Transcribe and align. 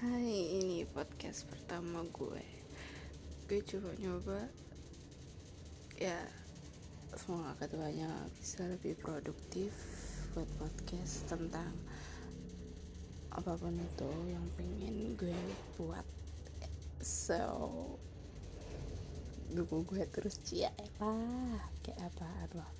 Hai, 0.00 0.56
ini 0.56 0.80
podcast 0.88 1.44
pertama 1.44 2.00
gue. 2.08 2.40
Gue 3.44 3.60
coba 3.60 3.92
nyoba, 4.00 4.48
ya 6.00 6.16
semoga 7.12 7.52
keduanya 7.60 8.08
bisa 8.32 8.64
lebih 8.64 8.96
produktif 8.96 9.68
buat 10.32 10.48
podcast 10.56 11.28
tentang 11.28 11.68
apa 13.28 13.52
pun 13.60 13.76
itu 13.76 14.12
yang 14.32 14.48
pengen 14.56 15.20
gue 15.20 15.36
buat. 15.76 16.08
So, 17.04 17.68
dukung 19.52 19.84
gue 19.84 20.08
terus 20.08 20.40
cia 20.40 20.72
lah 20.96 21.60
kayak 21.84 22.08
apaan 22.08 22.48
loh. 22.56 22.72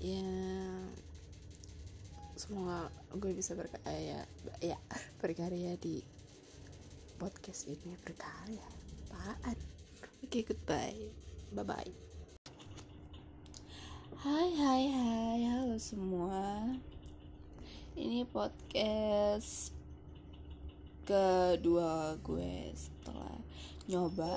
Ya, 0.00 0.24
semoga 2.32 2.88
gue 3.12 3.36
bisa 3.36 3.52
berkarya 3.52 4.24
ya 4.64 4.80
berkarya 5.24 5.72
di 5.80 6.04
podcast 7.16 7.64
ini 7.72 7.96
berkarya. 8.04 8.68
Apaan? 9.08 9.56
Oke 10.20 10.28
okay, 10.28 10.42
goodbye. 10.44 11.00
Bye 11.48 11.64
bye 11.64 11.92
hai 14.20 14.52
hai 14.52 14.84
hai. 14.92 15.40
Halo 15.48 15.80
semua. 15.80 16.76
Ini 17.96 18.28
podcast 18.28 19.72
kedua 21.08 22.20
gue 22.20 22.76
setelah 22.76 23.40
nyoba. 23.88 24.36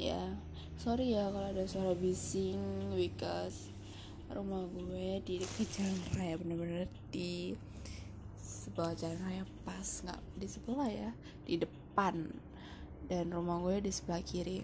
Ya 0.00 0.32
sorry 0.80 1.12
ya 1.12 1.28
kalau 1.28 1.52
ada 1.52 1.68
suara 1.68 1.92
bising 1.92 2.96
because 2.96 3.68
rumah 4.32 4.64
gue 4.72 5.20
di 5.28 5.44
dekat 5.44 5.68
jalan 5.76 6.00
raya 6.16 6.40
bener-bener 6.40 6.88
di 7.12 7.52
sebelah 8.46 8.94
jalan 8.94 9.18
raya 9.26 9.42
pas 9.66 9.82
nggak 9.82 10.22
di 10.38 10.46
sebelah 10.46 10.86
ya 10.86 11.10
di 11.42 11.58
depan. 11.58 12.30
Dan 13.06 13.34
rumah 13.34 13.58
gue 13.62 13.82
di 13.82 13.90
sebelah 13.90 14.22
kiri. 14.22 14.62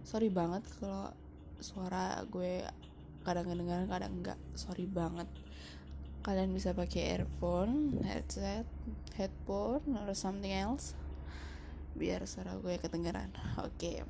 Sorry 0.00 0.32
banget 0.32 0.64
kalau 0.80 1.12
suara 1.60 2.24
gue 2.24 2.64
kadang 3.20 3.44
kedengaran 3.44 3.84
kadang 3.84 4.12
enggak 4.24 4.40
sorry 4.56 4.88
banget. 4.88 5.28
Kalian 6.24 6.52
bisa 6.52 6.72
pakai 6.72 7.20
earphone 7.20 8.00
headset 8.04 8.64
headphone 9.16 9.84
atau 9.96 10.16
something 10.16 10.52
else 10.52 10.96
biar 11.96 12.24
suara 12.24 12.56
gue 12.56 12.80
kedengaran 12.80 13.28
oke. 13.60 13.76
Okay. 13.76 14.00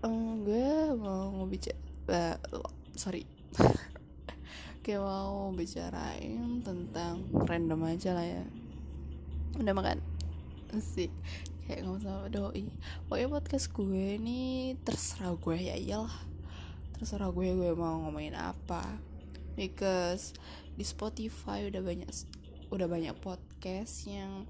um, 0.00 0.40
gue 0.44 0.96
mau 0.96 1.28
ngobicara 1.36 1.76
uh, 2.08 2.70
sorry 2.96 3.28
kayak 4.80 5.04
mau 5.04 5.52
bicarain 5.52 6.64
tentang 6.64 7.24
random 7.32 7.80
aja 7.88 8.16
lah 8.16 8.26
ya. 8.26 8.44
Udah 9.60 9.74
makan? 9.76 10.00
Sih 10.80 11.12
kayak 11.70 11.86
ngomong 11.86 12.02
sama 12.02 12.26
doi 12.26 12.66
pokoknya 13.06 13.30
podcast 13.30 13.70
gue 13.70 14.18
ini 14.18 14.74
terserah 14.82 15.38
gue 15.38 15.56
ya 15.56 15.76
iyalah. 15.78 16.18
Terserah 16.98 17.30
gue 17.30 17.46
gue 17.46 17.70
mau 17.78 18.02
ngomongin 18.02 18.34
apa. 18.34 18.98
Because 19.54 20.34
di 20.74 20.82
Spotify 20.82 21.68
udah 21.68 21.82
banyak 21.84 22.10
udah 22.70 22.86
banyak 22.86 23.14
podcast 23.18 24.06
yang 24.06 24.46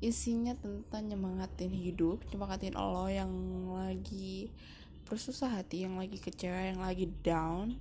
isinya 0.00 0.56
tentang 0.56 1.12
nyemangatin 1.12 1.70
hidup 1.70 2.24
nyemangatin 2.32 2.72
lo 2.72 3.06
yang 3.06 3.30
lagi 3.68 4.48
bersusah 5.04 5.60
hati 5.60 5.84
yang 5.84 6.00
lagi 6.00 6.16
kecewa 6.16 6.72
yang 6.72 6.80
lagi 6.80 7.12
down 7.20 7.76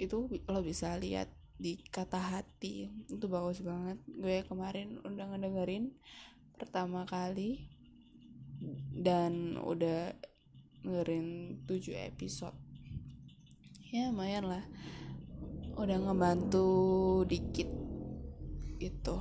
itu 0.00 0.32
lo 0.48 0.60
bisa 0.64 0.96
lihat 0.96 1.28
di 1.60 1.76
kata 1.92 2.16
hati. 2.16 2.88
Itu 3.12 3.28
bagus 3.28 3.60
banget. 3.60 4.00
Gue 4.08 4.40
kemarin 4.48 4.96
udah 5.04 5.28
ngedengerin 5.36 5.92
pertama 6.56 7.04
kali 7.04 7.68
dan 8.96 9.60
udah 9.60 10.16
dengerin 10.80 11.60
7 11.68 12.08
episode. 12.08 12.56
Ya 13.92 14.08
lumayan 14.08 14.48
lah. 14.48 14.64
Udah 15.76 16.00
ngebantu 16.00 16.68
dikit 17.28 17.68
itu. 18.80 19.18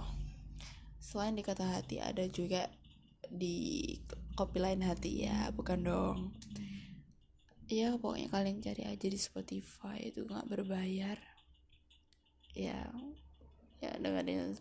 Selain 1.03 1.35
di 1.35 1.44
kata 1.44 1.68
hati 1.68 2.00
ada 2.00 2.23
juga 2.31 2.72
di 3.28 4.00
kopi 4.39 4.63
lain 4.63 4.88
hati. 4.88 5.28
Ya 5.28 5.51
bukan 5.51 5.84
dong 5.84 6.31
ya 7.69 7.94
pokoknya 8.02 8.34
kalian 8.34 8.66
cari 8.66 8.84
aja 8.90 9.07
di 9.07 9.19
Spotify 9.22 10.09
itu 10.09 10.25
nggak 10.25 10.50
berbayar. 10.50 11.18
Ya 12.57 12.90
ya 13.80 13.91
dengerin 14.02 14.57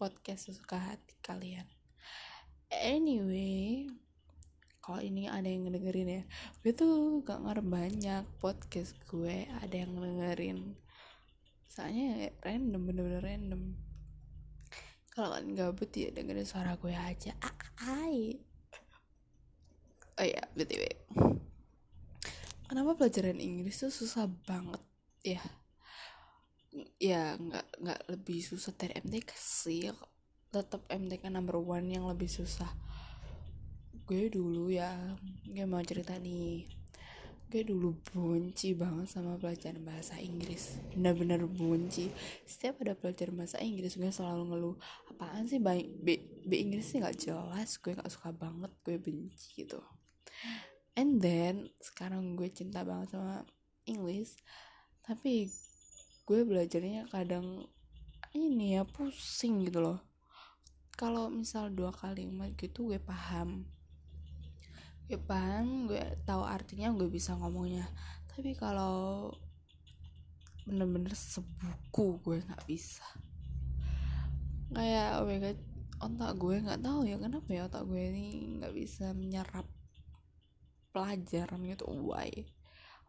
podcast 0.00 0.48
sesuka 0.48 0.80
hati 0.80 1.14
kalian. 1.20 1.68
Anyway 2.72 3.92
kalau 4.80 5.04
ini 5.04 5.28
ada 5.28 5.44
yang 5.44 5.68
dengerin 5.68 6.08
ya 6.08 6.22
gue 6.64 6.72
tuh 6.72 7.20
gak 7.20 7.44
ngarep 7.44 7.68
banyak 7.68 8.24
podcast 8.40 8.96
gue 9.04 9.44
ada 9.60 9.76
yang 9.76 9.92
dengerin 9.92 10.80
soalnya 11.68 12.24
ya, 12.24 12.30
random 12.40 12.88
bener-bener 12.88 13.20
random. 13.20 13.62
Kalau 15.12 15.36
kalian 15.36 15.52
gabut 15.52 15.92
ya 15.92 16.08
dengerin 16.08 16.48
suara 16.48 16.80
gue 16.80 16.96
aja. 16.96 17.36
Ah, 17.44 17.54
ai 17.84 18.48
oh 20.18 20.26
ya 20.26 20.42
btw 20.58 20.82
kenapa 22.68 22.94
pelajaran 22.94 23.40
Inggris 23.40 23.80
tuh 23.80 23.88
susah 23.88 24.28
banget? 24.44 24.78
Ya. 25.24 25.42
Ya 27.00 27.34
nggak 27.40 27.66
nggak 27.80 28.00
lebih 28.12 28.44
susah 28.44 28.76
dari 28.76 29.00
MTK 29.00 29.30
sih. 29.34 29.88
Tetap 30.52 30.84
MTK 30.92 31.32
number 31.32 31.56
one 31.56 31.88
yang 31.88 32.04
lebih 32.04 32.28
susah. 32.28 32.68
Gue 34.04 34.28
dulu 34.28 34.68
ya 34.68 34.92
gue 35.48 35.64
mau 35.64 35.80
cerita 35.80 36.20
nih. 36.20 36.68
Gue 37.48 37.64
dulu 37.64 37.96
benci 38.12 38.76
banget 38.76 39.08
sama 39.08 39.40
pelajaran 39.40 39.80
bahasa 39.80 40.20
Inggris. 40.20 40.76
Bener-bener 40.92 41.48
benci. 41.48 42.12
Setiap 42.44 42.84
ada 42.84 42.92
pelajaran 42.92 43.40
bahasa 43.40 43.56
Inggris 43.64 43.96
gue 43.96 44.12
selalu 44.12 44.52
ngeluh 44.52 44.76
apaan 45.08 45.48
sih 45.48 45.56
B, 45.56 45.88
B, 46.04 46.20
B 46.44 46.52
Inggris 46.60 46.92
sih 46.92 47.00
nggak 47.00 47.16
jelas. 47.16 47.80
Gue 47.80 47.96
nggak 47.96 48.12
suka 48.12 48.36
banget 48.36 48.72
gue 48.84 49.00
benci 49.00 49.64
gitu 49.64 49.80
and 50.98 51.22
then 51.22 51.70
sekarang 51.78 52.34
gue 52.34 52.50
cinta 52.50 52.82
banget 52.82 53.14
sama 53.14 53.46
English 53.86 54.34
tapi 55.06 55.46
gue 56.28 56.44
belajarnya 56.44 57.06
kadang 57.08 57.70
ini 58.36 58.76
ya 58.76 58.84
pusing 58.84 59.64
gitu 59.64 59.80
loh. 59.80 59.98
Kalau 60.98 61.32
misal 61.32 61.72
dua 61.72 61.94
kalimat 61.94 62.52
gitu 62.58 62.92
gue 62.92 63.00
paham. 63.00 63.64
Gue 65.08 65.16
paham 65.16 65.88
gue 65.88 66.02
tahu 66.28 66.44
artinya 66.44 66.92
gue 66.92 67.08
bisa 67.08 67.32
ngomongnya. 67.38 67.88
Tapi 68.28 68.52
kalau 68.58 69.32
bener-bener 70.68 71.16
sebuku 71.16 72.20
gue 72.20 72.44
nggak 72.44 72.64
bisa. 72.68 73.06
Kayak 74.68 75.24
oh 75.24 75.24
my 75.24 75.38
god 75.40 75.58
otak 75.98 76.32
gue 76.36 76.56
nggak 76.68 76.82
tahu 76.84 77.00
ya 77.08 77.16
kenapa 77.16 77.48
ya 77.48 77.62
otak 77.66 77.88
gue 77.88 78.02
ini 78.12 78.60
nggak 78.60 78.74
bisa 78.76 79.16
menyerap 79.16 79.64
pelajaran 80.98 81.62
gitu. 81.62 81.86
Why? 81.86 82.50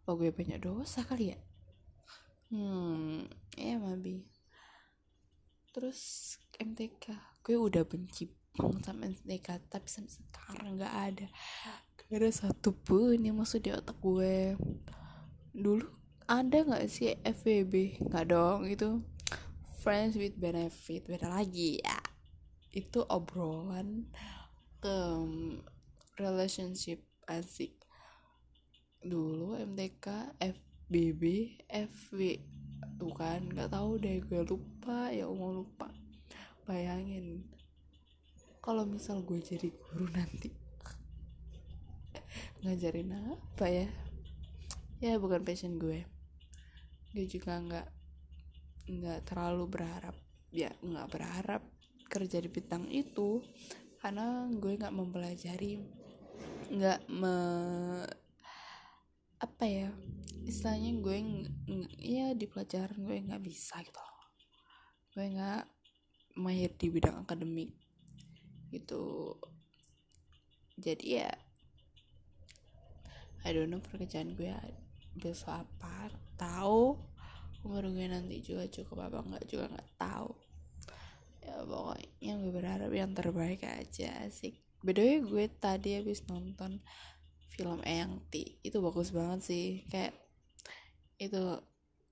Apa 0.05 0.13
gue 0.13 0.29
banyak 0.29 0.61
dosa 0.61 1.01
kali 1.01 1.33
ya? 1.33 1.39
Hmm 2.53 3.25
ya 3.53 3.77
mabi 3.77 4.25
terus 5.69 6.33
MTK 6.57 7.13
gue 7.45 7.55
udah 7.55 7.85
benci 7.85 8.25
banget 8.57 8.89
sama 8.89 9.05
MTK 9.05 9.47
tapi 9.69 9.85
sampai 9.85 10.11
sekarang 10.11 10.81
nggak 10.81 10.95
ada. 11.13 11.27
Gak 12.09 12.17
ada 12.25 12.31
satu 12.33 12.73
pun 12.73 13.21
yang 13.21 13.37
masuk 13.37 13.61
di 13.61 13.69
otak 13.69 13.95
gue. 14.01 14.57
Dulu 15.53 15.85
ada 16.25 16.57
nggak 16.65 16.89
sih 16.89 17.13
FWB 17.21 18.01
nggak 18.09 18.25
dong 18.33 18.65
itu 18.65 19.05
friends 19.85 20.17
with 20.17 20.33
benefit. 20.41 21.05
Beda 21.05 21.29
lagi 21.29 21.79
ya. 21.85 22.01
Itu 22.73 23.05
obrolan 23.05 24.09
ke 24.81 24.97
relationship 26.17 27.05
asik 27.29 27.78
dulu 28.99 29.55
MTK 29.55 30.35
FBB 30.43 31.23
FW 31.71 32.19
tuh 32.99 33.15
kan 33.15 33.47
nggak 33.47 33.71
tahu 33.71 33.95
deh 33.95 34.19
gue 34.19 34.43
lupa. 34.43 35.11
Ya 35.15 35.23
mau 35.27 35.55
lupa. 35.55 35.87
Bayangin 36.67 37.47
kalau 38.59 38.83
misal 38.83 39.23
gue 39.23 39.39
jadi 39.39 39.71
guru 39.71 40.11
nanti 40.11 40.51
ngajarin 42.61 43.15
apa 43.15 43.65
ya? 43.71 43.87
Ya 44.99 45.15
bukan 45.15 45.47
passion 45.47 45.79
gue. 45.79 46.03
Gue 47.15 47.25
juga 47.25 47.55
nggak 47.55 47.87
nggak 48.91 49.19
terlalu 49.23 49.79
berharap. 49.79 50.15
Ya 50.51 50.75
nggak 50.83 51.07
berharap 51.07 51.63
kerja 52.11 52.43
di 52.43 52.51
bidang 52.51 52.91
itu. 52.91 53.39
Karena 54.03 54.47
gue 54.51 54.75
nggak 54.75 54.95
mempelajari 54.95 55.99
nggak 56.69 57.09
me 57.09 57.35
apa 59.39 59.63
ya 59.65 59.89
istilahnya 60.43 60.99
gue 60.99 61.17
ya 61.99 62.35
di 62.35 62.45
pelajaran 62.47 62.99
gue 63.07 63.17
nggak 63.23 63.43
bisa 63.43 63.79
gitu 63.83 63.99
gue 65.15 65.25
nggak 65.35 65.63
mahir 66.39 66.71
di 66.79 66.87
bidang 66.87 67.27
akademik 67.27 67.75
gitu. 68.69 69.35
Jadi 70.79 71.19
ya 71.19 71.31
I 73.43 73.49
don't 73.51 73.67
know 73.67 73.83
pekerjaan 73.83 74.37
gue 74.37 74.53
besok 75.19 75.65
apa 75.65 76.13
tahu 76.39 76.95
umur 77.67 77.91
gue 77.91 78.07
nanti 78.07 78.39
juga 78.39 78.69
cukup 78.71 79.11
apa 79.11 79.19
nggak 79.25 79.45
juga 79.51 79.65
nggak 79.67 79.91
tahu. 79.99 80.31
Ya 81.43 81.55
pokoknya 81.65 82.33
gue 82.39 82.51
berharap 82.53 82.91
yang 82.93 83.11
terbaik 83.11 83.65
aja 83.65 84.29
sih 84.31 84.55
beda 84.79 85.03
gue 85.03 85.45
tadi 85.59 85.99
habis 85.99 86.23
nonton 86.31 86.79
film 87.51 87.81
Eyang 87.83 88.21
T. 88.29 88.59
Itu 88.61 88.79
bagus 88.79 89.09
banget 89.11 89.39
sih. 89.45 89.67
Kayak 89.89 90.13
itu 91.19 91.59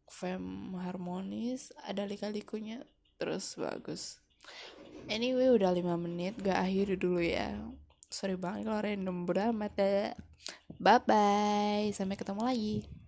fem 0.07 0.75
harmonis 0.79 1.71
ada 1.83 2.03
lika-likunya 2.03 2.83
terus 3.21 3.55
bagus. 3.55 4.19
Anyway 5.07 5.47
udah 5.53 5.71
5 5.71 5.83
menit 5.95 6.35
gak 6.41 6.59
akhir 6.59 6.99
dulu 6.99 7.23
ya. 7.23 7.55
Sorry 8.11 8.35
banget 8.35 8.67
kalau 8.67 8.81
random 8.83 9.23
beramat 9.23 9.73
ya. 9.77 10.15
Bye 10.81 11.01
bye 11.05 11.87
sampai 11.95 12.19
ketemu 12.19 12.41
lagi 12.43 12.97